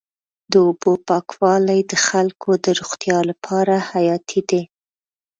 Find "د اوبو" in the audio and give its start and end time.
0.51-0.91